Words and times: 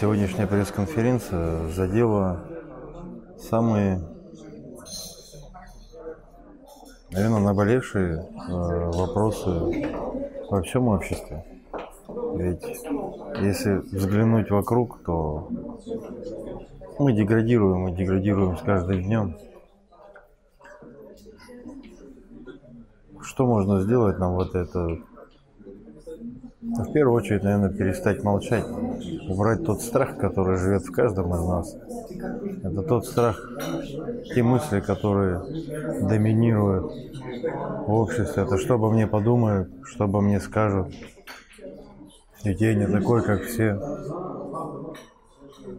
сегодняшняя 0.00 0.46
пресс-конференция 0.46 1.66
задела 1.70 2.44
самые, 3.36 4.00
наверное, 7.10 7.40
наболевшие 7.40 8.18
э, 8.18 8.20
вопросы 8.48 9.50
во 10.50 10.62
всем 10.62 10.86
обществе. 10.88 11.44
Ведь 12.36 12.62
если 13.40 13.78
взглянуть 13.96 14.50
вокруг, 14.50 15.02
то 15.04 15.48
мы 17.00 17.12
деградируем 17.12 17.88
и 17.88 17.96
деградируем 17.96 18.56
с 18.56 18.60
каждым 18.60 19.02
днем. 19.02 19.36
Что 23.20 23.46
можно 23.46 23.80
сделать 23.80 24.18
нам 24.18 24.34
вот 24.34 24.54
это? 24.54 24.98
В 26.60 26.92
первую 26.92 27.16
очередь, 27.16 27.42
наверное, 27.42 27.70
перестать 27.70 28.22
молчать, 28.22 28.64
убрать 29.28 29.64
тот 29.64 29.82
страх, 29.82 30.16
который 30.18 30.56
живет 30.56 30.82
в 30.82 30.92
каждом 30.92 31.34
из 31.34 31.44
нас. 31.44 31.76
Это 32.62 32.82
тот 32.82 33.06
страх, 33.06 33.40
те 34.34 34.42
мысли, 34.42 34.80
которые 34.80 35.40
доминируют 36.08 36.92
в 37.86 37.92
обществе. 37.92 38.42
Это 38.42 38.58
что 38.58 38.74
обо 38.74 38.90
мне 38.90 39.06
подумают, 39.06 39.70
что 39.84 40.04
обо 40.04 40.20
мне 40.20 40.40
скажут. 40.40 40.88
Ведь 42.44 42.60
я 42.60 42.74
не 42.74 42.86
такой, 42.86 43.22
как 43.22 43.42
все. 43.42 43.74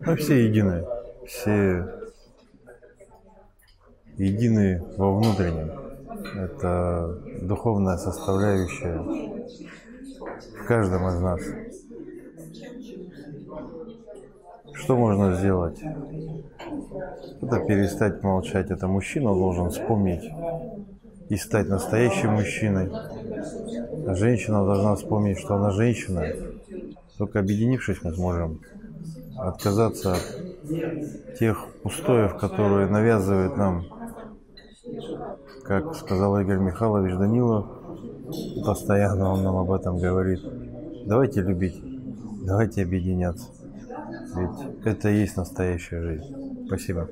Мы 0.05 0.15
все 0.15 0.45
едины. 0.47 0.85
Все 1.25 1.87
едины 4.17 4.83
во 4.97 5.15
внутреннем. 5.15 5.71
Это 6.35 7.17
духовная 7.41 7.97
составляющая 7.97 8.99
в 10.61 10.65
каждом 10.67 11.07
из 11.07 11.19
нас. 11.19 11.41
Что 14.73 14.95
можно 14.95 15.35
сделать? 15.35 15.81
Это 17.41 17.59
перестать 17.59 18.23
молчать. 18.23 18.71
Это 18.71 18.87
мужчина 18.87 19.33
должен 19.33 19.69
вспомнить 19.69 20.29
и 21.29 21.35
стать 21.35 21.67
настоящим 21.67 22.31
мужчиной. 22.31 22.89
А 24.07 24.15
женщина 24.15 24.65
должна 24.65 24.95
вспомнить, 24.95 25.39
что 25.39 25.55
она 25.55 25.71
женщина. 25.71 26.23
Только 27.17 27.39
объединившись, 27.39 28.01
мы 28.03 28.13
сможем 28.13 28.61
отказаться 29.37 30.13
от 30.13 31.37
тех 31.37 31.65
устоев, 31.83 32.37
которые 32.37 32.87
навязывают 32.87 33.57
нам, 33.57 33.85
как 35.63 35.95
сказал 35.95 36.39
Игорь 36.39 36.59
Михайлович 36.59 37.15
Данилов, 37.15 37.65
постоянно 38.65 39.33
он 39.33 39.43
нам 39.43 39.57
об 39.57 39.71
этом 39.71 39.97
говорит. 39.97 40.41
Давайте 41.05 41.41
любить, 41.41 41.81
давайте 42.45 42.83
объединяться. 42.83 43.47
Ведь 44.39 44.85
это 44.85 45.09
и 45.09 45.19
есть 45.19 45.37
настоящая 45.37 46.01
жизнь. 46.01 46.65
Спасибо. 46.67 47.09